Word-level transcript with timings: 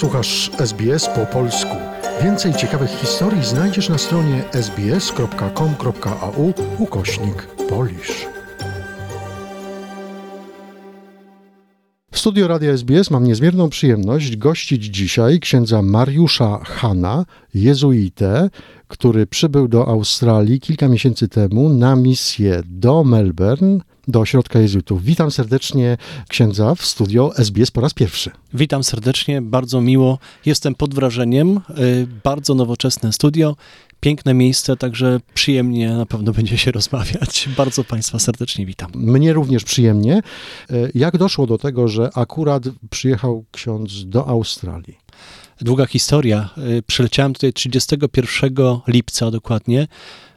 Słuchasz 0.00 0.50
SBS 0.58 1.08
po 1.14 1.26
polsku. 1.26 1.76
Więcej 2.22 2.54
ciekawych 2.54 2.90
historii 2.90 3.44
znajdziesz 3.44 3.88
na 3.88 3.98
stronie 3.98 4.44
sbs.com.au 4.52 6.52
ukośnik 6.78 7.46
polisz. 7.68 8.26
W 12.12 12.18
studio 12.18 12.48
Radia 12.48 12.72
SBS 12.72 13.10
mam 13.10 13.24
niezmierną 13.24 13.68
przyjemność 13.68 14.36
gościć 14.36 14.84
dzisiaj 14.84 15.40
księdza 15.40 15.82
Mariusza 15.82 16.60
Hanna, 16.64 17.24
jezuitę, 17.54 18.50
który 18.88 19.26
przybył 19.26 19.68
do 19.68 19.88
Australii 19.88 20.60
kilka 20.60 20.88
miesięcy 20.88 21.28
temu 21.28 21.68
na 21.68 21.96
misję 21.96 22.62
do 22.66 23.04
Melbourne, 23.04 23.78
do 24.08 24.20
ośrodka 24.20 24.58
jezuitów. 24.58 25.04
Witam 25.04 25.30
serdecznie 25.30 25.96
księdza 26.28 26.74
w 26.74 26.84
studio 26.84 27.36
SBS 27.36 27.70
po 27.70 27.80
raz 27.80 27.94
pierwszy. 27.94 28.30
Witam 28.54 28.84
serdecznie, 28.84 29.42
bardzo 29.42 29.80
miło. 29.80 30.18
Jestem 30.46 30.74
pod 30.74 30.94
wrażeniem. 30.94 31.60
Y, 31.78 32.06
Bardzo 32.24 32.54
nowoczesne 32.54 33.12
studio, 33.12 33.56
piękne 34.00 34.34
miejsce, 34.34 34.76
także 34.76 35.20
przyjemnie 35.34 35.90
na 35.90 36.06
pewno 36.06 36.32
będzie 36.32 36.58
się 36.58 36.72
rozmawiać. 36.72 37.48
Bardzo 37.56 37.84
Państwa 37.84 38.18
serdecznie 38.18 38.66
witam. 38.66 38.90
Mnie 38.94 39.32
również 39.32 39.64
przyjemnie. 39.64 40.14
E, 40.70 40.74
Jak 40.94 41.16
doszło 41.18 41.46
do 41.46 41.58
tego, 41.58 41.88
że 41.88 42.10
akurat 42.14 42.62
przyjechał 42.90 43.44
ksiądz 43.52 44.04
do 44.06 44.26
Australii? 44.28 44.98
Długa 45.62 45.86
historia. 45.86 46.48
Y, 46.78 46.82
Przyleciałem 46.82 47.32
tutaj 47.34 47.52
31 47.52 48.80
lipca 48.88 49.30
dokładnie. 49.30 49.88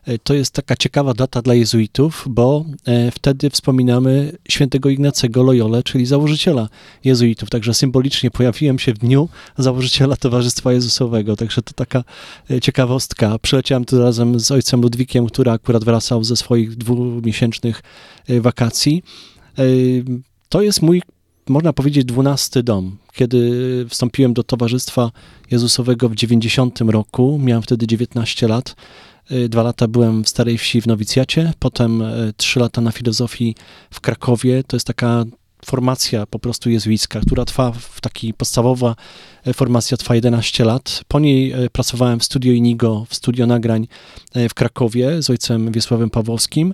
Y, 0.08 0.20
To 0.24 0.34
jest 0.34 0.54
taka 0.54 0.76
ciekawa 0.76 1.14
data 1.14 1.42
dla 1.42 1.54
jezuitów, 1.54 2.26
bo 2.30 2.66
e, 2.86 3.12
wtedy 3.12 3.50
wspominamy 3.50 4.38
świętego 4.50 4.90
Ignacego 4.90 5.44
Loyole, 5.44 5.84
czyli 5.84 6.06
założyciela 6.06 6.70
jezuitów. 7.04 7.50
Także 7.50 7.74
symbolicznie 7.74 8.32
pojawiłem 8.32 8.80
się 8.80 8.94
w 8.94 8.98
dniu 8.98 9.30
założyciela 9.58 10.16
Towarzystwa 10.16 10.74
Jezusowego. 10.74 11.36
Także 11.36 11.62
to 11.62 11.74
taka 11.74 12.04
e, 12.52 12.62
ciekawostka. 12.62 13.40
Przyleciałem 13.40 13.86
tu 13.86 14.00
razem 14.00 14.40
z 14.40 14.52
ojcem 14.52 14.82
Ludwikiem, 14.82 15.26
który 15.28 15.52
akurat 15.52 15.84
wracał 15.84 16.24
ze 16.24 16.36
swoich 16.36 16.76
dwumiesięcznych 16.76 17.82
e, 18.28 18.42
wakacji. 18.42 19.04
E, 19.58 19.64
To 20.50 20.62
jest 20.62 20.82
mój, 20.82 21.02
można 21.50 21.74
powiedzieć, 21.74 22.06
dwunasty 22.06 22.64
dom. 22.64 22.98
Kiedy 23.14 23.86
wstąpiłem 23.90 24.34
do 24.34 24.44
Towarzystwa 24.44 25.12
Jezusowego 25.52 26.10
w 26.10 26.16
90 26.16 26.82
roku, 26.82 27.40
miałem 27.44 27.64
wtedy 27.64 27.88
19 27.88 28.48
lat. 28.48 28.76
Y, 29.32 29.50
Dwa 29.50 29.64
lata 29.64 29.88
byłem 29.88 30.24
w 30.24 30.30
Starej 30.30 30.58
Wsi 30.58 30.82
w 30.82 30.88
nowicjacie, 30.88 31.54
potem 31.60 32.02
y, 32.02 32.34
trzy 32.38 32.60
lata 32.60 32.82
na 32.82 32.92
filozofii 32.92 33.56
w 33.92 34.02
Krakowie. 34.02 34.64
To 34.64 34.76
jest 34.76 34.88
taka 34.88 35.26
formacja 35.66 36.26
po 36.26 36.40
prostu 36.40 36.70
jezuicka, 36.70 37.20
która 37.20 37.46
trwa 37.46 37.72
w 37.72 38.02
taki 38.02 38.34
podstawowa 38.34 38.96
y, 39.48 39.54
formacja 39.54 39.98
trwa 39.98 40.16
11 40.16 40.66
lat. 40.66 41.02
Po 41.08 41.20
niej 41.20 41.54
pracowałem 41.72 42.20
w 42.20 42.24
studio 42.24 42.54
Inigo, 42.54 43.06
w 43.10 43.16
studio 43.16 43.48
nagrań 43.48 43.88
w 44.50 44.54
Krakowie 44.54 45.22
z 45.22 45.30
ojcem 45.30 45.72
Wiesławem 45.72 46.10
Pawłowskim. 46.10 46.74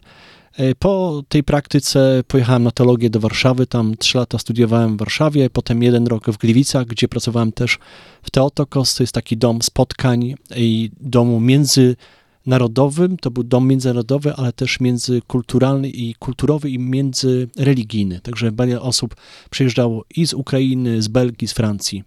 Y, 0.60 0.76
Po 0.80 1.24
tej 1.30 1.44
praktyce 1.44 2.24
pojechałem 2.28 2.64
na 2.64 2.72
teologię 2.72 3.10
do 3.10 3.20
Warszawy, 3.20 3.68
tam 3.68 3.98
trzy 3.98 4.18
lata 4.18 4.38
studiowałem 4.38 4.96
w 4.96 5.00
Warszawie, 5.00 5.50
potem 5.50 5.84
jeden 5.84 6.08
rok 6.08 6.26
w 6.26 6.38
Gliwicach, 6.38 6.86
gdzie 6.86 7.08
pracowałem 7.08 7.52
też 7.52 7.80
w 8.24 8.32
Teotokos, 8.32 8.96
to 8.96 9.04
jest 9.04 9.14
taki 9.14 9.38
dom 9.38 9.62
spotkań 9.62 10.36
i 10.56 10.92
domu 11.02 11.40
międzynarodowym, 11.40 13.18
to 13.18 13.32
był 13.32 13.44
dom 13.44 13.68
międzynarodowy, 13.68 14.34
ale 14.34 14.54
też 14.54 14.80
międzykulturalny 14.80 15.90
i 15.90 16.16
kulturowy 16.16 16.70
i 16.70 16.80
międzyreligijny, 16.80 18.20
także 18.20 18.52
wiele 18.52 18.82
osób 18.82 19.16
przyjeżdżało 19.50 20.06
i 20.16 20.28
z 20.28 20.34
Ukrainy, 20.34 21.02
z 21.02 21.08
Belgii, 21.08 21.48
z 21.48 21.54
Francji. 21.54 22.04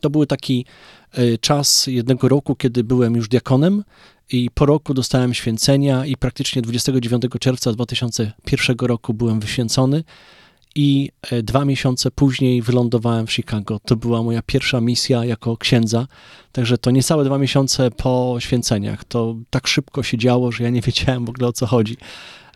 To 0.00 0.10
był 0.10 0.26
taki 0.26 0.64
y, 1.18 1.38
czas 1.40 1.86
jednego 1.86 2.28
roku, 2.28 2.54
kiedy 2.54 2.84
byłem 2.84 3.16
już 3.16 3.28
diakonem 3.28 3.84
i 4.32 4.50
po 4.54 4.66
roku 4.66 4.94
dostałem 4.94 5.34
święcenia 5.34 6.06
i 6.06 6.16
praktycznie 6.16 6.62
29 6.62 7.22
czerwca 7.40 7.72
2001 7.72 8.76
roku 8.80 9.14
byłem 9.14 9.40
wyświęcony 9.40 10.04
i 10.74 11.10
e, 11.30 11.42
dwa 11.42 11.64
miesiące 11.64 12.10
później 12.10 12.62
wylądowałem 12.62 13.26
w 13.26 13.32
Chicago. 13.32 13.80
To 13.84 13.96
była 13.96 14.22
moja 14.22 14.42
pierwsza 14.42 14.80
misja 14.80 15.24
jako 15.24 15.56
księdza, 15.56 16.06
także 16.52 16.78
to 16.78 16.90
niecałe 16.90 17.24
dwa 17.24 17.38
miesiące 17.38 17.90
po 17.90 18.36
święceniach. 18.38 19.04
To 19.04 19.36
tak 19.50 19.66
szybko 19.66 20.02
się 20.02 20.18
działo, 20.18 20.52
że 20.52 20.64
ja 20.64 20.70
nie 20.70 20.80
wiedziałem 20.80 21.24
w 21.24 21.28
ogóle 21.28 21.48
o 21.48 21.52
co 21.52 21.66
chodzi. 21.66 21.96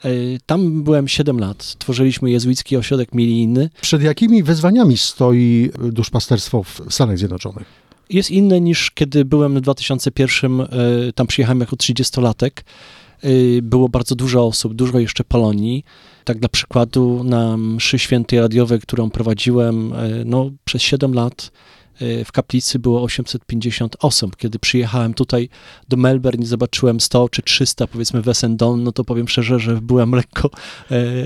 E, 0.05 0.11
Tam 0.47 0.83
byłem 0.83 1.09
7 1.09 1.39
lat. 1.39 1.75
Tworzyliśmy 1.79 2.31
jezuicki 2.31 2.77
ośrodek 2.77 3.15
milijny. 3.15 3.71
Przed 3.81 4.03
jakimi 4.03 4.43
wyzwaniami 4.43 4.99
stoi 4.99 5.71
duszpasterstwo 5.93 6.63
w 6.63 6.81
Stanach 6.91 7.19
Zjednoczonych? 7.19 7.84
Jest 8.11 8.31
inne 8.31 8.61
niż 8.61 8.91
kiedy 8.91 9.25
byłem 9.25 9.55
w 9.55 9.61
2001, 9.61 10.61
e, 10.61 10.67
tam 11.15 11.27
przyjechałem 11.27 11.61
jako 11.61 11.77
30-latek. 11.77 12.51
E, 13.23 13.29
Było 13.63 13.89
bardzo 13.89 14.15
dużo 14.15 14.47
osób, 14.47 14.75
dużo 14.75 14.99
jeszcze 14.99 15.25
Polonii. 15.25 15.85
Tak 16.25 16.39
dla 16.39 16.49
przykładu 16.49 17.25
na 17.25 17.57
mszy 17.57 17.99
świętej 17.99 18.41
radiowej, 18.41 18.81
którą 18.81 19.11
prowadziłem 19.11 19.93
e, 19.93 20.09
no, 20.25 20.51
przez 20.65 20.83
7 20.83 21.15
lat, 21.15 21.51
w 22.25 22.33
kaplicy 22.33 22.79
było 22.79 23.03
850 23.03 23.97
osób. 24.01 24.37
Kiedy 24.37 24.59
przyjechałem 24.59 25.15
tutaj 25.15 25.49
do 25.89 25.97
Melbourne 25.97 26.43
i 26.43 26.47
zobaczyłem 26.47 27.01
100 27.01 27.29
czy 27.29 27.43
300 27.43 27.87
powiedzmy 27.87 28.23
w 28.23 28.29
Essendon, 28.29 28.83
no 28.83 28.93
to 28.93 29.05
powiem 29.05 29.29
szczerze, 29.29 29.59
że 29.59 29.81
byłem 29.81 30.13
lekko 30.13 30.51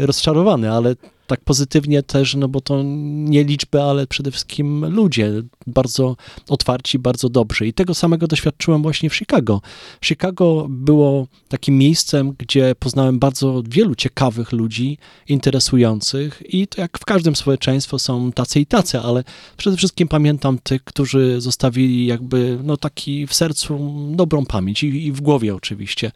rozczarowany, 0.01 0.73
ale 0.73 0.95
tak 1.29 1.41
pozytywnie 1.41 2.03
też, 2.03 2.35
no 2.35 2.49
bo 2.49 2.61
to 2.61 2.83
nie 3.05 3.45
liczby, 3.45 3.83
ale 3.83 4.07
przede 4.07 4.31
wszystkim 4.31 4.95
ludzie, 4.95 5.33
bardzo 5.67 6.17
otwarci, 6.49 6.99
bardzo 6.99 7.29
dobrzy. 7.29 7.67
I 7.67 7.73
tego 7.73 7.95
samego 7.95 8.27
doświadczyłem 8.27 8.83
właśnie 8.83 9.11
w 9.11 9.17
Chicago. 9.17 9.61
Chicago 10.05 10.67
było 10.69 11.27
takim 11.49 11.79
miejscem, 11.79 12.35
gdzie 12.39 12.75
poznałem 12.79 13.19
bardzo 13.19 13.63
wielu 13.69 13.95
ciekawych 13.95 14.53
ludzi, 14.53 14.99
interesujących 15.29 16.43
i 16.55 16.67
to 16.67 16.81
jak 16.81 16.99
w 16.99 17.05
każdym 17.05 17.37
społeczeństwie 17.37 17.99
są 17.99 18.33
tacy 18.33 18.61
i 18.61 18.67
tacy, 18.67 19.01
ale 19.01 19.25
przede 19.57 19.77
wszystkim 19.77 20.09
pamiętam 20.09 20.59
tych, 20.59 20.85
którzy 20.85 21.41
zostawili 21.41 22.07
jakby 22.07 22.59
no 22.65 22.77
taki 22.77 23.27
w 23.27 23.35
sercu 23.35 23.79
dobrą 24.11 24.47
pamięć 24.47 24.83
i, 24.83 25.07
i 25.07 25.13
w 25.13 25.21
głowie 25.21 25.55
oczywiście. 25.55 26.13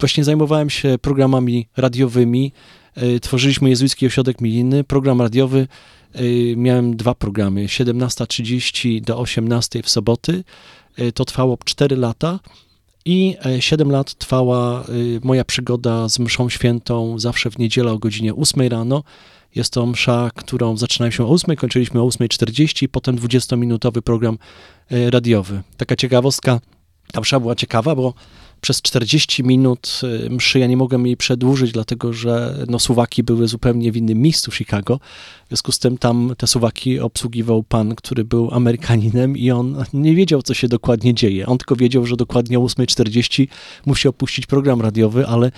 Właśnie 0.00 0.24
zajmowałem 0.24 0.70
się 0.70 0.98
programami 1.02 1.66
radiowymi, 1.76 2.52
tworzyliśmy 3.22 3.68
Jezuicki 3.68 4.06
Ośrodek 4.06 4.40
Milijny, 4.40 4.84
program 4.84 5.20
radiowy, 5.20 5.66
y, 6.20 6.54
miałem 6.56 6.96
dwa 6.96 7.14
programy, 7.14 7.66
17.30 7.66 9.00
do 9.00 9.16
18.00 9.16 9.82
w 9.82 9.90
soboty, 9.90 10.44
Y, 10.98 11.12
to 11.12 11.24
trwało 11.24 11.58
4 11.64 11.96
lata 11.96 12.40
i 13.04 13.36
e, 13.46 13.62
7 13.62 13.90
lat 13.90 14.14
trwała 14.14 14.84
moja 15.24 15.44
przygoda 15.44 16.08
z 16.08 16.18
mszą 16.18 16.48
świętą 16.48 17.18
zawsze 17.18 17.50
w 17.50 17.58
niedzielę 17.58 17.92
o 17.92 17.98
godzinie 17.98 18.34
8 18.34 18.68
rano. 18.68 19.02
Jest 19.54 19.72
to 19.72 19.86
msza, 19.86 20.30
którą 20.34 20.76
zaczynałem 20.76 21.12
się 21.12 21.24
o 21.24 21.28
8, 21.28 21.56
kończyliśmy 21.56 22.00
o 22.00 22.06
8.40, 22.06 22.88
potem 22.88 23.16
20-minutowy 23.16 24.00
program 24.02 24.38
radiowy. 24.90 25.62
Taka 25.76 25.96
ciekawostka, 25.96 26.60
ta 27.12 27.20
msza 27.20 27.40
była 27.40 27.54
ciekawa, 27.54 27.94
bo 27.94 28.14
przez 28.60 28.82
40 28.82 29.44
minut 29.44 30.00
y, 30.26 30.30
mszy 30.30 30.58
ja 30.58 30.66
nie 30.66 30.76
mogłem 30.76 31.06
jej 31.06 31.16
przedłużyć, 31.16 31.72
dlatego 31.72 32.12
że 32.12 32.64
no, 32.68 32.78
suwaki 32.78 33.22
były 33.22 33.48
zupełnie 33.48 33.92
w 33.92 33.96
innym 33.96 34.18
miejscu 34.18 34.50
w 34.50 34.56
Chicago. 34.56 35.00
W 35.44 35.48
związku 35.48 35.72
z 35.72 35.78
tym 35.78 35.98
tam 35.98 36.34
te 36.38 36.46
suwaki 36.46 37.00
obsługiwał 37.00 37.62
pan, 37.62 37.94
który 37.94 38.24
był 38.24 38.54
Amerykaninem 38.54 39.36
i 39.36 39.50
on 39.50 39.84
nie 39.92 40.14
wiedział, 40.14 40.42
co 40.42 40.54
się 40.54 40.68
dokładnie 40.68 41.14
dzieje. 41.14 41.46
On 41.46 41.58
tylko 41.58 41.76
wiedział, 41.76 42.06
że 42.06 42.16
dokładnie 42.16 42.58
o 42.58 42.62
8.40 42.62 43.46
musi 43.86 44.08
opuścić 44.08 44.46
program 44.46 44.80
radiowy, 44.80 45.26
ale 45.26 45.50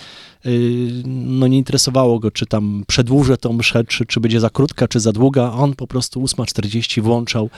y, 0.45 1.03
no, 1.05 1.47
nie 1.47 1.57
interesowało 1.57 2.19
go, 2.19 2.31
czy 2.31 2.45
tam 2.45 2.83
przedłużę 2.87 3.37
tą 3.37 3.53
mszę, 3.53 3.83
czy, 3.83 4.05
czy 4.05 4.19
będzie 4.19 4.39
za 4.39 4.49
krótka, 4.49 4.87
czy 4.87 4.99
za 4.99 5.11
długa. 5.11 5.51
On 5.51 5.75
po 5.75 5.87
prostu 5.87 6.21
8.40 6.21 7.01
włączał 7.01 7.49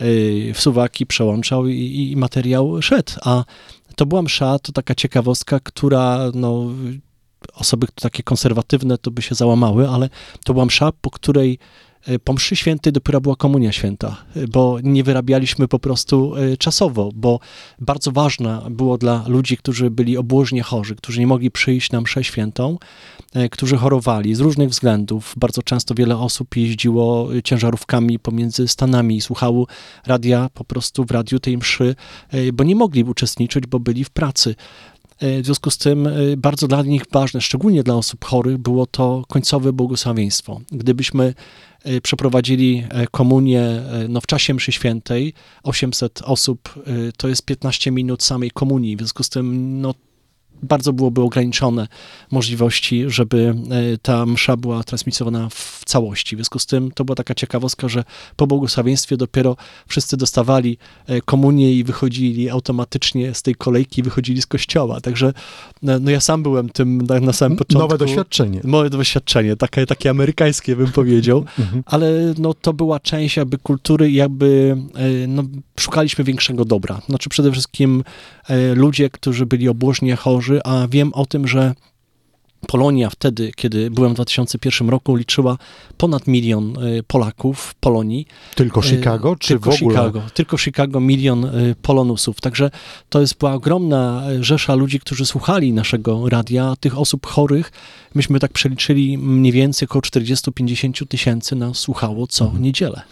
y, 0.00 0.52
w 0.54 0.60
suwaki, 0.60 1.06
przełączał 1.06 1.66
i, 1.66 2.10
i 2.12 2.16
materiał 2.16 2.82
szedł. 2.82 3.12
A 3.22 3.44
to 3.98 4.06
była 4.06 4.22
msza, 4.22 4.58
to 4.58 4.72
taka 4.72 4.94
ciekawostka, 4.94 5.60
która 5.60 6.30
no, 6.34 6.66
osoby 7.54 7.86
takie 7.94 8.22
konserwatywne 8.22 8.98
to 8.98 9.10
by 9.10 9.22
się 9.22 9.34
załamały, 9.34 9.88
ale 9.88 10.08
to 10.44 10.52
była 10.52 10.64
msza, 10.64 10.92
po 11.00 11.10
której 11.10 11.58
po 12.24 12.32
mszy 12.32 12.56
świętej 12.56 12.92
dopiero 12.92 13.20
była 13.20 13.36
komunia 13.36 13.72
święta, 13.72 14.16
e, 14.36 14.48
bo 14.48 14.78
nie 14.82 15.04
wyrabialiśmy 15.04 15.68
po 15.68 15.78
prostu 15.78 16.36
e, 16.36 16.56
czasowo, 16.56 17.10
bo 17.14 17.40
bardzo 17.80 18.12
ważne 18.12 18.62
było 18.70 18.98
dla 18.98 19.24
ludzi, 19.28 19.56
którzy 19.56 19.90
byli 19.90 20.16
obłożnie 20.16 20.62
chorzy, 20.62 20.96
którzy 20.96 21.20
nie 21.20 21.26
mogli 21.26 21.50
przyjść 21.50 21.92
na 21.92 22.00
mszę 22.00 22.24
świętą, 22.24 22.78
e, 23.34 23.48
którzy 23.48 23.76
chorowali 23.76 24.34
z 24.34 24.40
różnych 24.40 24.68
względów. 24.68 25.34
Bardzo 25.36 25.62
często 25.62 25.94
wiele 25.94 26.16
osób 26.16 26.56
jeździło 26.56 27.34
e, 27.34 27.42
ciężarówkami 27.42 28.18
pomiędzy 28.18 28.68
Stanami 28.68 29.16
i 29.16 29.20
słuchało 29.20 29.66
radia 30.06 30.50
po 30.54 30.64
prostu 30.64 31.04
w 31.04 31.10
radiu 31.10 31.38
tej 31.38 31.58
mszy, 31.58 31.94
e, 32.30 32.52
bo 32.52 32.64
nie 32.64 32.76
mogli 32.76 33.04
uczestniczyć, 33.04 33.66
bo 33.66 33.80
byli 33.80 34.04
w 34.04 34.10
pracy. 34.10 34.54
E, 35.20 35.42
W 35.42 35.44
związku 35.44 35.70
z 35.70 35.78
tym 35.78 36.06
e, 36.06 36.10
bardzo 36.36 36.68
dla 36.68 36.82
nich 36.82 37.02
ważne, 37.12 37.40
szczególnie 37.40 37.82
dla 37.82 37.94
osób 37.94 38.24
chorych, 38.24 38.58
było 38.58 38.86
to 38.86 39.24
końcowe 39.28 39.72
błogosławieństwo. 39.72 40.60
Gdybyśmy 40.72 41.24
e, 41.24 41.34
przeprowadzili 42.02 42.84
e, 42.90 43.06
komunię 43.06 43.60
e, 43.60 44.06
no, 44.08 44.20
w 44.20 44.26
czasie 44.26 44.54
mszy 44.54 44.72
świętej. 44.72 45.34
800 45.62 46.22
osób 46.22 46.74
e, 46.76 47.12
to 47.16 47.28
jest 47.28 47.44
15 47.44 47.90
minut 47.90 48.22
samej 48.22 48.50
komunii, 48.50 48.96
w 48.96 48.98
związku 48.98 49.22
z 49.22 49.28
tym 49.28 49.80
no, 49.80 49.94
bardzo 50.62 50.92
byłoby 50.92 51.22
ograniczone 51.22 51.88
możliwości, 52.30 53.04
żeby 53.06 53.54
e, 53.70 53.98
ta 53.98 54.26
msza 54.26 54.56
była 54.56 54.84
transmitowana 54.84 55.48
w 55.48 55.82
całości. 55.84 56.36
W 56.36 56.38
związku 56.38 56.58
z 56.58 56.66
tym 56.66 56.90
to 56.90 57.04
była 57.04 57.16
taka 57.16 57.34
ciekawostka, 57.34 57.88
że 57.88 58.04
po 58.36 58.46
błogosławieństwie 58.46 59.16
dopiero 59.16 59.56
wszyscy 59.88 60.16
dostawali 60.16 60.78
e, 61.06 61.20
komunię 61.20 61.72
i 61.72 61.84
wychodzili 61.84 62.50
automatycznie 62.50 63.34
z 63.34 63.42
tej 63.42 63.54
kolejki, 63.54 64.02
wychodzili 64.02 64.42
z 64.42 64.46
kościoła. 64.46 65.00
Także 65.00 65.32
no, 65.82 65.98
no 65.98 66.10
ja 66.10 66.20
sam 66.20 66.42
byłem 66.42 66.68
tym 66.68 67.02
na, 67.02 67.20
na 67.20 67.32
samym 67.32 67.58
początku. 67.58 67.88
Nowe 67.88 67.98
doświadczenie. 67.98 68.60
Moje 68.64 68.90
doświadczenie, 68.90 69.56
takie, 69.56 69.86
takie 69.86 70.10
amerykańskie 70.10 70.76
bym 70.76 70.92
powiedział, 70.92 71.44
Mhm. 71.58 71.82
ale 71.86 72.34
no, 72.38 72.54
to 72.54 72.72
była 72.72 73.00
część 73.00 73.36
jakby 73.36 73.58
kultury 73.58 74.10
jakby 74.10 74.76
e, 74.94 75.26
no, 75.26 75.42
szukaliśmy 75.80 76.24
większego 76.24 76.64
dobra. 76.64 77.00
Znaczy 77.08 77.28
przede 77.28 77.52
wszystkim 77.52 78.04
e, 78.48 78.74
ludzie, 78.74 79.10
którzy 79.10 79.46
byli 79.46 79.68
obłożnie 79.68 80.16
chorzy, 80.16 80.47
a 80.64 80.88
wiem 80.88 81.14
o 81.14 81.26
tym, 81.26 81.48
że 81.48 81.74
Polonia 82.66 83.10
wtedy, 83.10 83.52
kiedy 83.56 83.90
byłem 83.90 84.12
w 84.12 84.14
2001 84.14 84.88
roku, 84.88 85.16
liczyła 85.16 85.58
ponad 85.96 86.26
milion 86.26 86.76
e, 86.78 87.02
Polaków 87.02 87.58
w 87.60 87.74
Polonii. 87.74 88.26
Tylko 88.54 88.82
Chicago, 88.82 89.36
czy 89.36 89.48
tylko 89.48 89.70
w 89.70 89.74
ogóle? 89.74 89.96
Chicago, 89.96 90.22
tylko 90.34 90.58
Chicago, 90.58 91.00
milion 91.00 91.44
y, 91.44 91.74
Polonusów. 91.82 92.40
Także 92.40 92.70
to 93.08 93.20
jest 93.20 93.38
była 93.38 93.52
ogromna 93.52 94.22
y, 94.30 94.44
rzesza 94.44 94.74
ludzi, 94.74 95.00
którzy 95.00 95.26
słuchali 95.26 95.72
naszego 95.72 96.28
radia. 96.28 96.74
Tych 96.80 96.98
osób 96.98 97.26
chorych, 97.26 97.72
myśmy 98.14 98.40
tak 98.40 98.52
przeliczyli 98.52 99.18
mniej 99.18 99.52
więcej 99.52 99.86
około 99.88 100.02
40-50 100.02 101.06
tysięcy 101.06 101.56
nas 101.56 101.76
słuchało 101.78 102.26
co 102.26 102.44
Mhm. 102.44 102.62
niedzielę. 102.62 103.02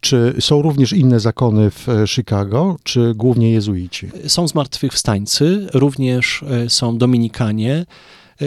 Czy 0.00 0.34
są 0.40 0.62
również 0.62 0.92
inne 0.92 1.20
zakony 1.20 1.70
w 1.70 1.88
e, 1.88 2.06
Chicago, 2.06 2.76
czy 2.82 3.12
głównie 3.14 3.50
jezuici? 3.50 4.08
Są 4.26 4.48
zmartwychwstańcy, 4.48 5.66
również 5.74 6.42
y, 6.66 6.70
są 6.70 6.98
dominikanie, 6.98 7.80
y, 7.80 7.86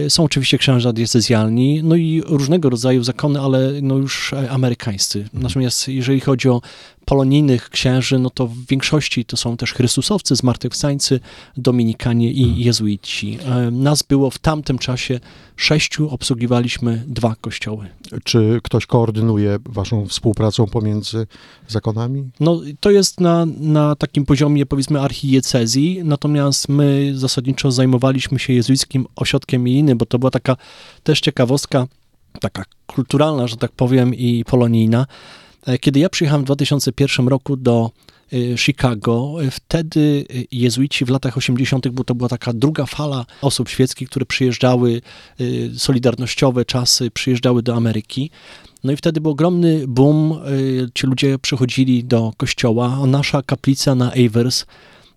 są 0.09 0.23
oczywiście 0.23 0.57
księża 0.57 0.93
diecezjalni, 0.93 1.83
no 1.83 1.95
i 1.95 2.21
różnego 2.25 2.69
rodzaju 2.69 3.03
zakony, 3.03 3.41
ale 3.41 3.71
no 3.81 3.97
już 3.97 4.33
e, 4.33 4.51
amerykańscy. 4.51 5.29
Natomiast 5.33 5.87
jeżeli 5.87 6.19
chodzi 6.19 6.49
o 6.49 6.61
polonijnych 7.05 7.69
księży, 7.69 8.19
no 8.19 8.29
to 8.29 8.47
w 8.47 8.65
większości 8.65 9.25
to 9.25 9.37
są 9.37 9.57
też 9.57 9.73
chrystusowcy, 9.73 10.35
zmartwychwstańcy, 10.35 11.19
dominikanie 11.57 12.31
i 12.31 12.63
jezuici. 12.63 13.37
E, 13.45 13.71
Nas 13.71 14.03
było 14.03 14.29
w 14.29 14.39
tamtym 14.39 14.77
czasie 14.77 15.19
sześciu, 15.55 16.09
obsługiwaliśmy 16.09 17.03
dwa 17.07 17.35
kościoły. 17.41 17.87
Czy 18.23 18.59
ktoś 18.63 18.85
koordynuje 18.85 19.59
waszą 19.65 20.05
współpracą 20.07 20.65
pomiędzy 20.65 21.27
zakonami? 21.67 22.29
No, 22.39 22.61
to 22.79 22.91
jest 22.91 23.19
na, 23.19 23.45
na 23.59 23.95
takim 23.95 24.25
poziomie, 24.25 24.65
powiedzmy, 24.65 25.01
archidiecezji, 25.01 26.01
natomiast 26.03 26.69
my 26.69 27.11
zasadniczo 27.15 27.71
zajmowaliśmy 27.71 28.39
się 28.39 28.53
jezuickim 28.53 29.05
ośrodkiem 29.15 29.67
bo 29.95 30.05
to 30.05 30.19
była 30.19 30.31
taka 30.31 30.57
też 31.03 31.19
ciekawostka, 31.19 31.87
taka 32.41 32.63
kulturalna, 32.87 33.47
że 33.47 33.57
tak 33.57 33.71
powiem, 33.71 34.15
i 34.15 34.43
polonijna. 34.45 35.05
E, 35.65 35.77
Kiedy 35.77 35.99
ja 35.99 36.09
przyjechałem 36.09 36.41
w 36.41 36.45
2001 36.45 37.27
roku 37.27 37.57
do 37.57 37.91
y, 38.33 38.57
Chicago, 38.57 39.35
y, 39.43 39.51
wtedy 39.51 40.25
jezuici 40.51 41.05
w 41.05 41.09
latach 41.09 41.37
80., 41.37 41.87
bo 41.87 42.03
to 42.03 42.15
była 42.15 42.29
taka 42.29 42.53
druga 42.53 42.85
fala 42.85 43.25
osób 43.41 43.69
świeckich, 43.69 44.09
które 44.09 44.25
przyjeżdżały, 44.25 45.01
solidarnościowe 45.77 46.65
czasy, 46.65 47.11
przyjeżdżały 47.11 47.63
do 47.63 47.75
Ameryki. 47.75 48.31
No 48.83 48.91
i 48.91 48.97
wtedy 48.97 49.21
był 49.21 49.31
ogromny 49.31 49.87
boom, 49.87 50.39
ci 50.93 51.07
ludzie 51.07 51.39
przychodzili 51.39 52.03
do 52.03 52.31
kościoła, 52.37 52.99
nasza 53.07 53.41
kaplica 53.41 53.95
na 53.95 54.11
Avers 54.11 54.65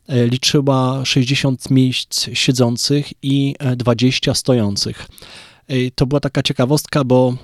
liczyła 0.08 1.04
60 1.04 1.70
miejsc 1.70 2.28
siedzących 2.32 3.12
i 3.22 3.54
e, 3.58 3.76
20 3.76 4.34
stojących. 4.34 5.08
Y, 5.70 5.90
To 5.94 6.06
była 6.06 6.20
taka 6.20 6.42
ciekawostka, 6.42 7.04
bo 7.04 7.34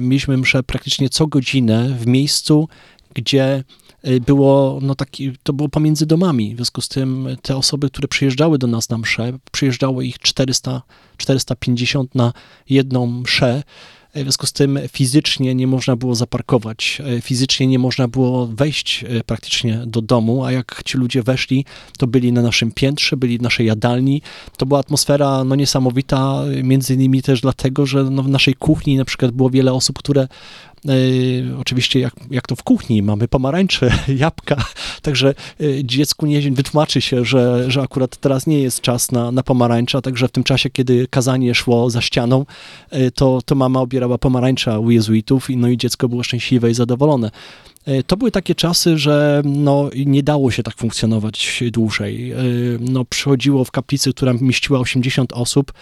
mieliśmy 0.00 0.36
mszę 0.36 0.62
praktycznie 0.62 1.08
co 1.08 1.26
godzinę 1.26 1.96
w 1.98 2.06
miejscu, 2.06 2.68
gdzie 3.14 3.64
było, 4.26 4.78
no 4.82 4.94
taki, 4.94 5.32
to 5.42 5.52
było 5.52 5.68
pomiędzy 5.68 6.06
domami. 6.06 6.54
W 6.54 6.56
związku 6.56 6.80
z 6.80 6.88
tym 6.88 7.28
te 7.42 7.56
osoby, 7.56 7.90
które 7.90 8.08
przyjeżdżały 8.08 8.58
do 8.58 8.66
nas 8.66 8.88
na 8.88 8.98
mszę, 8.98 9.32
przyjeżdżało 9.52 10.02
ich 10.02 10.18
400, 10.18 10.82
450 11.16 12.14
na 12.14 12.32
jedną 12.68 13.06
mszę. 13.06 13.62
W 14.14 14.20
związku 14.20 14.46
z 14.46 14.52
tym 14.52 14.78
fizycznie 14.92 15.54
nie 15.54 15.66
można 15.66 15.96
było 15.96 16.14
zaparkować, 16.14 17.02
fizycznie 17.22 17.66
nie 17.66 17.78
można 17.78 18.08
było 18.08 18.46
wejść 18.46 19.04
e, 19.08 19.24
praktycznie 19.24 19.82
do 19.86 20.02
domu, 20.02 20.44
a 20.44 20.52
jak 20.52 20.82
ci 20.84 20.98
ludzie 20.98 21.22
weszli, 21.22 21.64
to 21.98 22.06
byli 22.06 22.32
na 22.32 22.42
naszym 22.42 22.72
piętrze, 22.72 23.16
byli 23.16 23.38
w 23.38 23.42
naszej 23.42 23.66
jadalni. 23.66 24.22
To 24.56 24.66
była 24.66 24.80
atmosfera 24.80 25.44
no, 25.44 25.54
niesamowita, 25.54 26.42
między 26.62 26.94
innymi 26.94 27.22
też 27.22 27.40
dlatego, 27.40 27.86
że 27.86 28.04
no, 28.04 28.22
w 28.22 28.28
naszej 28.28 28.54
kuchni 28.54 28.96
na 28.96 29.04
przykład 29.04 29.30
było 29.30 29.50
wiele 29.50 29.72
osób, 29.72 29.98
które 29.98 30.28
oczywiście 31.60 32.00
jak, 32.00 32.14
jak 32.30 32.46
to 32.46 32.56
w 32.56 32.62
kuchni, 32.62 33.02
mamy 33.02 33.28
pomarańcze, 33.28 33.92
jabłka, 34.16 34.56
także 35.02 35.34
e, 35.60 35.84
dziecku 35.84 36.26
nie 36.26 36.50
wytłumaczy 36.50 37.00
się, 37.00 37.24
że, 37.24 37.70
że 37.70 37.82
akurat 37.82 38.16
teraz 38.16 38.46
nie 38.46 38.62
jest 38.62 38.80
czas 38.80 39.12
na, 39.12 39.32
na 39.32 39.42
pomarańcza, 39.42 40.00
także 40.00 40.28
w 40.28 40.30
tym 40.30 40.44
czasie, 40.44 40.70
kiedy 40.70 41.06
kazanie 41.10 41.54
szło 41.54 41.90
za 41.90 42.00
ścianą, 42.00 42.46
e, 42.90 43.10
to, 43.10 43.42
to 43.44 43.54
mama 43.54 43.80
obierała 43.80 44.18
pomarańcza 44.18 44.78
u 44.78 44.90
jezuitów 44.90 45.48
no 45.56 45.68
i 45.68 45.76
dziecko 45.76 46.08
było 46.08 46.22
szczęśliwe 46.22 46.70
i 46.70 46.74
zadowolone. 46.74 47.30
E, 47.86 48.02
To 48.02 48.16
były 48.16 48.30
takie 48.30 48.54
czasy, 48.54 48.98
że 48.98 49.42
no, 49.44 49.90
nie 50.06 50.22
dało 50.22 50.50
się 50.50 50.62
tak 50.62 50.76
funkcjonować 50.76 51.64
dłużej. 51.72 52.30
E, 52.32 52.36
No, 52.80 53.04
przychodziło 53.04 53.64
w 53.64 53.70
kaplicy, 53.70 54.12
która 54.12 54.32
mieściła 54.40 54.78
80 54.78 55.32
osób, 55.32 55.72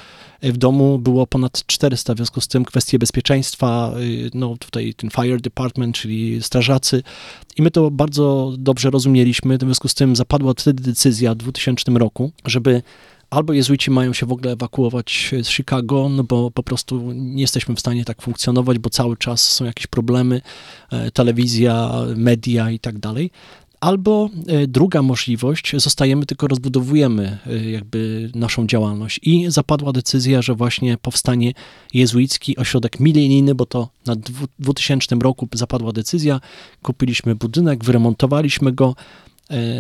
e, 0.41 0.53
w 0.53 0.57
domu 0.57 0.99
było 0.99 1.27
ponad 1.27 1.67
400, 1.67 2.15
w 2.15 2.17
związku 2.17 2.41
z 2.41 2.49
tym 2.49 2.65
kwestie 2.65 2.99
bezpieczeństwa, 2.99 3.95
no 4.35 4.57
tutaj 4.57 4.95
ten 4.95 5.11
fire 5.11 5.41
department, 5.41 5.97
czyli 5.97 6.43
strażacy 6.43 7.03
i 7.57 7.63
my 7.63 7.71
to 7.71 7.91
bardzo 7.91 8.55
dobrze 8.59 8.91
rozumieliśmy, 8.91 9.59
w 9.59 9.61
związku 9.61 9.89
z 9.89 9.95
tym 9.95 10.17
zapadła 10.17 10.53
wtedy 10.57 10.83
decyzja 10.83 11.35
w 11.35 11.37
2000 11.37 11.93
roku, 11.93 12.31
żeby 12.45 12.83
albo 13.31 13.53
jezuici 13.53 13.91
mają 13.91 14.13
się 14.13 14.27
w 14.27 14.33
ogóle 14.33 14.53
ewakuować 14.53 15.35
z 15.43 15.49
Chicago, 15.49 16.09
no 16.09 16.25
bo 16.25 16.51
po 16.51 16.63
prostu 16.63 17.13
nie 17.13 17.41
jesteśmy 17.41 17.75
w 17.75 17.81
stanie 17.81 18.05
tak 18.05 18.23
funkcjonować, 18.23 18.79
bo 18.79 18.91
cały 18.91 19.17
czas 19.17 19.53
są 19.53 19.65
jakieś 19.65 19.87
problemy, 19.87 20.41
e, 20.91 21.11
telewizja, 21.11 21.91
media 22.17 22.71
i 22.71 22.79
tak 22.79 22.99
dalej. 22.99 23.31
Albo 23.81 24.31
e, 24.47 24.67
druga 24.67 25.03
możliwość, 25.03 25.73
zostajemy, 25.77 26.27
tylko 26.27 26.47
rozbudowujemy 26.47 27.39
e, 27.47 27.71
jakby 27.71 28.31
naszą 28.35 28.67
działalność. 28.67 29.21
I 29.23 29.51
zapadła 29.51 29.93
decyzja, 29.93 30.43
że 30.43 30.55
właśnie 30.55 30.97
powstanie 30.97 31.53
jezuicki 31.95 32.57
ośrodek 32.57 33.01
milenijny, 33.01 33.55
bo 33.55 33.67
to 33.67 33.89
na 34.07 34.17
dwu- 34.17 34.49
2000 34.59 35.17
roku 35.17 35.49
zapadła 35.53 35.93
decyzja. 35.93 36.41
Kupiliśmy 36.83 37.35
budynek, 37.35 37.85
wyremontowaliśmy 37.85 38.73
go, 38.73 38.95
e, 38.97 39.28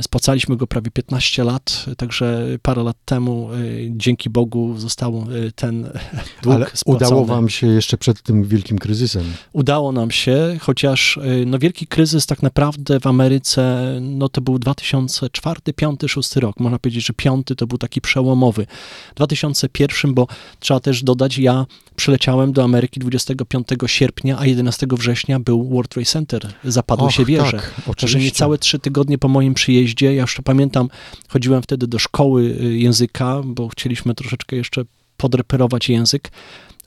spłacaliśmy 0.02 0.56
go 0.56 0.66
prawie 0.66 0.90
15 0.90 1.44
lat, 1.44 1.86
także 1.96 2.46
parę 2.62 2.82
lat 2.82 2.96
temu, 3.04 3.50
e, 3.52 3.56
dzięki 3.90 4.30
Bogu, 4.30 4.74
został 4.78 5.26
e, 5.46 5.52
ten 5.52 5.82
dług 6.42 6.54
Ale 6.54 6.66
spłacony. 6.74 7.06
udało 7.06 7.24
wam 7.24 7.48
się 7.48 7.66
jeszcze 7.66 7.98
przed 7.98 8.22
tym 8.22 8.44
wielkim 8.44 8.78
kryzysem. 8.78 9.24
Udało 9.52 9.92
nam 9.92 10.10
się, 10.10 10.56
chociaż 10.60 11.18
no, 11.46 11.58
wielki 11.58 11.86
kryzys 11.86 12.26
tak 12.26 12.42
naprawdę 12.42 13.00
w 13.00 13.06
Ameryce, 13.06 13.92
no 14.00 14.28
to 14.28 14.40
był 14.40 14.58
2004, 14.58 15.60
5, 15.76 16.00
6 16.06 16.36
rok. 16.36 16.60
Można 16.60 16.78
powiedzieć, 16.78 17.06
że 17.06 17.12
piąty 17.12 17.56
to 17.56 17.66
był 17.66 17.78
taki 17.78 18.00
przełomowy. 18.00 18.66
W 19.12 19.14
2001, 19.14 20.14
bo 20.14 20.26
trzeba 20.60 20.80
też 20.80 21.02
dodać, 21.02 21.38
ja 21.38 21.66
przyleciałem 21.96 22.52
do 22.52 22.64
Ameryki 22.64 23.00
25 23.00 23.68
sierpnia, 23.86 24.38
a 24.38 24.46
11 24.46 24.86
września 24.90 25.40
był 25.40 25.68
World 25.68 25.90
Trade 25.90 26.06
Center. 26.06 26.52
Zapadły 26.64 27.06
Och, 27.06 27.14
się 27.14 27.24
wieże. 27.24 27.52
Tak, 27.52 27.70
Także 27.74 27.90
oczywiście. 27.90 28.24
niecałe 28.24 28.58
trzy 28.58 28.78
tygodnie 28.78 29.18
po 29.18 29.28
moim 29.28 29.54
przyjeździe, 29.58 30.06
ja 30.14 30.22
jeszcze 30.22 30.42
pamiętam, 30.42 30.88
chodziłem 31.28 31.62
wtedy 31.62 31.86
do 31.86 31.98
szkoły 31.98 32.42
y, 32.42 32.78
języka, 32.78 33.42
bo 33.44 33.68
chcieliśmy 33.68 34.14
troszeczkę 34.14 34.56
jeszcze 34.56 34.82
podreperować 35.16 35.88
język. 35.88 36.30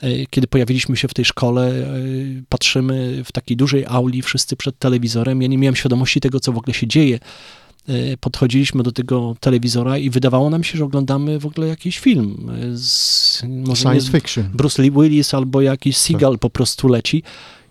Y, 0.03 0.25
Kiedy 0.29 0.47
pojawiliśmy 0.47 0.97
się 0.97 1.07
w 1.07 1.13
tej 1.13 1.25
szkole, 1.25 1.71
y, 1.71 2.43
patrzymy 2.49 3.23
w 3.25 3.31
takiej 3.31 3.57
dużej 3.57 3.85
auli, 3.87 4.21
wszyscy 4.21 4.55
przed 4.55 4.79
telewizorem. 4.79 5.41
Ja 5.41 5.47
nie 5.47 5.57
miałem 5.57 5.75
świadomości 5.75 6.19
tego, 6.19 6.39
co 6.39 6.51
w 6.51 6.57
ogóle 6.57 6.73
się 6.73 6.87
dzieje. 6.87 7.19
Y, 7.89 8.17
Podchodziliśmy 8.19 8.83
do 8.83 8.91
tego 8.91 9.35
telewizora 9.39 9.97
i 9.97 10.09
wydawało 10.09 10.49
nam 10.49 10.63
się, 10.63 10.77
że 10.77 10.85
oglądamy 10.85 11.39
w 11.39 11.45
ogóle 11.45 11.67
jakiś 11.67 11.99
film. 11.99 12.51
Z, 12.75 13.43
może 13.43 13.69
nie 13.69 13.75
Science 13.75 14.11
fiction. 14.11 14.49
Bruce 14.53 14.81
Lee 14.81 14.91
Willis 14.91 15.33
albo 15.33 15.61
jakiś 15.61 15.97
Seagal 15.97 16.39
po 16.39 16.49
prostu 16.49 16.87
leci. 16.87 17.23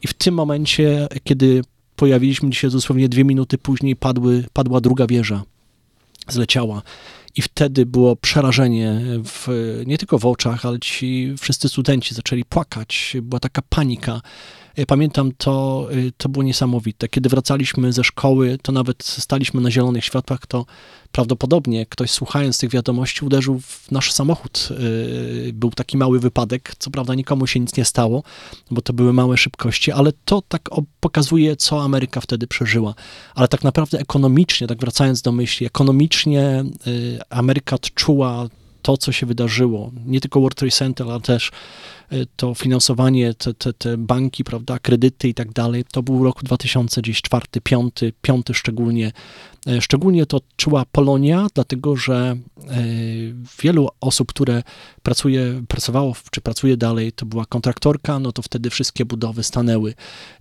I 0.02 0.06
w 0.06 0.14
tym 0.14 0.34
momencie, 0.34 1.08
kiedy 1.24 1.62
pojawiliśmy 2.00 2.52
się 2.52 2.68
dosłownie 2.70 3.08
dwie 3.08 3.24
minuty 3.24 3.58
później, 3.58 3.96
padły, 3.96 4.44
padła 4.52 4.80
druga 4.80 5.06
wieża. 5.06 5.42
Zleciała. 6.28 6.82
I 7.36 7.42
wtedy 7.42 7.86
było 7.86 8.16
przerażenie 8.16 9.00
w, 9.24 9.48
nie 9.86 9.98
tylko 9.98 10.18
w 10.18 10.26
oczach, 10.26 10.66
ale 10.66 10.78
ci 10.78 11.34
wszyscy 11.40 11.68
studenci 11.68 12.14
zaczęli 12.14 12.44
płakać. 12.44 13.16
Była 13.22 13.40
taka 13.40 13.62
panika. 13.68 14.20
Pamiętam 14.86 15.32
to, 15.38 15.86
e, 15.90 15.94
to 16.16 16.28
było 16.28 16.42
niesamowite. 16.42 17.08
Kiedy 17.08 17.28
wracaliśmy 17.28 17.92
ze 17.92 18.04
szkoły, 18.04 18.58
to 18.62 18.72
nawet 18.72 19.04
staliśmy 19.04 19.60
na 19.60 19.70
zielonych 19.70 20.04
światłach, 20.04 20.46
to 20.46 20.66
prawdopodobnie 21.12 21.86
ktoś 21.86 22.10
słuchając 22.10 22.58
tych 22.58 22.70
wiadomości 22.70 23.24
uderzył 23.24 23.60
w 23.60 23.90
nasz 23.90 24.12
samochód. 24.12 24.68
E, 24.70 25.52
Był 25.52 25.70
taki 25.70 25.96
mały 25.96 26.20
wypadek, 26.20 26.72
co 26.78 26.90
prawda 26.90 27.14
nikomu 27.14 27.46
się 27.46 27.60
nic 27.60 27.76
nie 27.76 27.84
stało, 27.84 28.22
bo 28.70 28.82
to 28.82 28.92
były 28.92 29.12
małe 29.12 29.36
szybkości, 29.36 29.92
ale 29.92 30.12
to 30.24 30.42
tak 30.48 30.68
pokazuje, 31.00 31.56
co 31.56 31.82
Ameryka 31.82 32.20
wtedy 32.20 32.46
przeżyła. 32.46 32.94
Ale 33.34 33.48
tak 33.48 33.64
naprawdę 33.64 33.98
ekonomicznie, 33.98 34.66
tak 34.66 34.78
wracając 34.78 35.22
do 35.22 35.32
myśli, 35.32 35.66
ekonomicznie 35.66 36.64
y, 36.86 37.18
Ameryka 37.30 37.76
odczuła 37.76 38.48
to, 38.82 38.96
co 38.96 39.12
się 39.12 39.26
wydarzyło. 39.26 39.90
Nie 40.06 40.20
tylko 40.20 40.40
World 40.40 40.58
Trade 40.58 40.72
Center, 40.72 41.10
ale 41.10 41.20
też 41.20 41.48
y, 41.48 41.52
to 42.36 42.54
finansowanie, 42.54 43.34
te, 43.34 43.54
te, 43.54 43.72
te 43.72 43.96
banki, 43.96 44.44
prawda, 44.44 44.78
kredyty 44.78 45.28
i 45.28 45.34
tak 45.34 45.52
dalej. 45.52 45.84
To 45.92 46.02
był 46.02 46.24
rok 46.24 46.42
2004, 46.44 47.46
5, 47.62 47.94
5 48.22 48.46
szczególnie. 48.52 49.12
Y, 49.68 49.80
Szczególnie 49.80 50.26
to 50.26 50.36
odczuła 50.36 50.84
Polonia, 50.92 51.46
dlatego 51.54 51.96
że 51.96 52.36
y, 52.62 53.34
wielu 53.62 53.88
osób, 54.00 54.28
które 54.28 54.62
pracuje, 55.02 55.62
pracowało 55.68 56.14
czy 56.30 56.40
pracuje 56.40 56.76
dalej, 56.76 57.12
to 57.12 57.26
była 57.26 57.46
kontraktorka, 57.46 58.18
no 58.18 58.32
to 58.32 58.42
wtedy 58.42 58.70
wszystkie 58.70 59.04
budowy 59.04 59.42
stanęły. 59.42 59.94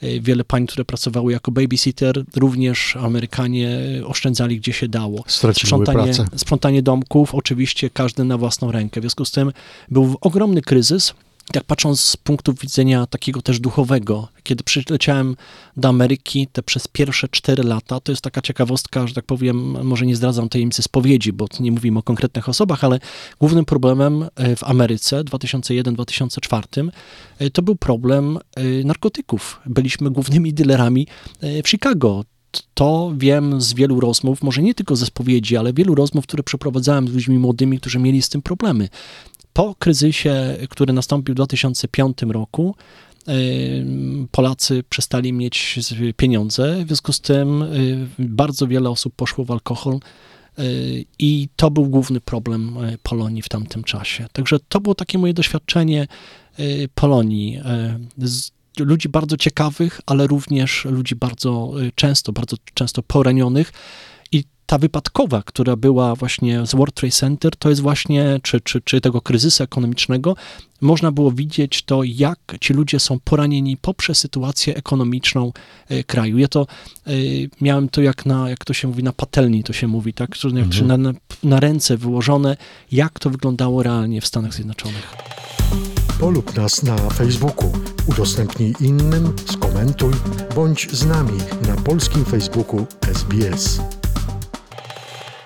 Y, 0.03 0.19
Wiele 0.21 0.43
pań, 0.43 0.67
które 0.67 0.85
pracowały 0.85 1.31
jako 1.31 1.51
babysitter, 1.51 2.23
również 2.35 2.95
Amerykanie 2.95 3.79
oszczędzali 4.05 4.59
gdzie 4.59 4.73
się 4.73 4.87
dało. 4.87 5.23
Straciły 5.27 5.67
Sprzątanie, 5.67 6.13
pracę. 6.13 6.25
sprzątanie 6.35 6.81
domków, 6.83 7.35
oczywiście 7.35 7.89
każdy 7.89 8.23
na 8.23 8.37
własną 8.37 8.71
rękę. 8.71 9.01
W 9.01 9.03
związku 9.03 9.25
z 9.25 9.31
tym 9.31 9.51
był 9.89 10.15
ogromny 10.21 10.61
kryzys. 10.61 11.13
Jak 11.55 11.63
patrząc 11.63 12.01
z 12.01 12.17
punktu 12.17 12.53
widzenia 12.53 13.05
takiego 13.05 13.41
też 13.41 13.59
duchowego, 13.59 14.27
kiedy 14.43 14.63
przyleciałem 14.63 15.35
do 15.77 15.89
Ameryki 15.89 16.47
te 16.47 16.63
przez 16.63 16.87
pierwsze 16.87 17.27
cztery 17.27 17.63
lata, 17.63 17.99
to 17.99 18.11
jest 18.11 18.21
taka 18.21 18.41
ciekawostka, 18.41 19.07
że 19.07 19.13
tak 19.13 19.25
powiem, 19.25 19.85
może 19.87 20.05
nie 20.05 20.15
zdradzam 20.15 20.49
tajemnicy 20.49 20.81
spowiedzi, 20.81 21.33
bo 21.33 21.47
nie 21.59 21.71
mówimy 21.71 21.99
o 21.99 22.03
konkretnych 22.03 22.49
osobach, 22.49 22.83
ale 22.83 22.99
głównym 23.39 23.65
problemem 23.65 24.25
e, 24.35 24.55
w 24.55 24.63
Ameryce 24.63 25.23
2001-2004 25.23 26.89
e, 27.39 27.49
to 27.49 27.61
był 27.61 27.75
problem 27.75 28.37
e, 28.37 28.63
narkotyków. 28.83 29.61
Byliśmy 29.65 30.11
głównymi 30.11 30.53
dealerami 30.53 31.07
w 31.63 31.69
Chicago. 31.69 32.23
To 32.73 33.13
wiem 33.17 33.61
z 33.61 33.73
wielu 33.73 33.99
rozmów, 33.99 34.43
może 34.43 34.61
nie 34.61 34.73
tylko 34.73 34.95
ze 34.95 35.05
spowiedzi, 35.05 35.57
ale 35.57 35.73
wielu 35.73 35.95
rozmów, 35.95 36.27
które 36.27 36.43
przeprowadzałem 36.43 37.07
z 37.07 37.13
ludźmi 37.13 37.39
młodymi, 37.39 37.79
którzy 37.79 37.99
mieli 37.99 38.21
z 38.21 38.29
tym 38.29 38.41
problemy. 38.41 38.89
Po 39.59 39.75
kryzysie, 39.79 40.57
który 40.69 40.93
nastąpił 40.93 41.33
w 41.33 41.35
2005 41.35 42.17
roku, 42.21 42.75
Polacy 44.31 44.83
przestali 44.89 45.33
mieć 45.33 45.79
pieniądze, 46.17 46.83
w 46.83 46.87
związku 46.87 47.13
z 47.13 47.21
tym 47.21 47.63
bardzo 48.19 48.67
wiele 48.67 48.89
osób 48.89 49.13
poszło 49.15 49.45
w 49.45 49.51
alkohol 49.51 49.99
y, 50.59 51.05
i 51.19 51.49
to 51.55 51.71
był 51.71 51.85
główny 51.85 52.21
problem 52.21 52.77
y, 52.77 52.97
Polonii 53.03 53.41
w 53.41 53.49
tamtym 53.49 53.83
czasie. 53.83 54.27
Także 54.33 54.57
to 54.69 54.79
było 54.79 54.95
takie 54.95 55.17
moje 55.17 55.33
doświadczenie 55.33 56.07
y, 56.59 56.89
Polonii. 56.95 57.59
ludzi 58.79 59.09
bardzo 59.09 59.37
ciekawych, 59.37 60.01
ale 60.05 60.27
również 60.27 60.85
ludzi 60.85 61.15
bardzo 61.15 61.71
często, 61.95 62.31
bardzo 62.31 62.57
często 62.73 63.03
poranionych. 63.03 63.71
Ta 64.69 64.77
wypadkowa, 64.77 65.43
która 65.45 65.75
była 65.75 66.15
właśnie 66.15 66.65
z 66.65 66.75
World 66.75 66.95
Trade 66.95 67.11
Center, 67.11 67.55
to 67.55 67.69
jest 67.69 67.81
właśnie, 67.81 68.39
czy, 68.43 68.61
czy, 68.61 68.81
czy 68.81 69.01
tego 69.01 69.21
kryzysu 69.21 69.63
ekonomicznego, 69.63 70.35
można 70.81 71.11
było 71.11 71.31
widzieć 71.31 71.83
to, 71.83 72.03
jak 72.03 72.39
ci 72.61 72.73
ludzie 72.73 72.99
są 72.99 73.19
poranieni 73.23 73.77
poprzez 73.77 74.17
sytuację 74.17 74.75
ekonomiczną 74.75 75.51
y, 75.91 76.03
kraju. 76.03 76.37
Ja 76.37 76.47
to 76.47 76.67
y, 77.07 77.49
miałem 77.61 77.89
to 77.89 78.01
jak 78.01 78.25
na, 78.25 78.49
jak 78.49 78.65
to 78.65 78.73
się 78.73 78.87
mówi, 78.87 79.03
na 79.03 79.13
patelni 79.13 79.63
to 79.63 79.73
się 79.73 79.87
mówi, 79.87 80.13
tak, 80.13 80.35
czy, 80.35 80.47
Mhm. 80.47 80.69
czy 80.69 80.85
na, 80.85 80.97
na, 80.97 81.13
na 81.43 81.59
ręce 81.59 81.97
wyłożone, 81.97 82.57
jak 82.91 83.19
to 83.19 83.29
wyglądało 83.29 83.83
realnie 83.83 84.21
w 84.21 84.27
Stanach 84.27 84.53
Zjednoczonych. 84.53 85.15
Polub 86.19 86.55
nas 86.55 86.83
na 86.83 86.95
Facebooku, 86.97 87.71
udostępnij 88.07 88.73
innym, 88.79 89.33
skomentuj, 89.51 90.13
bądź 90.55 90.87
z 90.91 91.05
nami 91.05 91.37
na 91.67 91.75
polskim 91.75 92.25
Facebooku 92.25 92.85
SBS. 93.01 93.98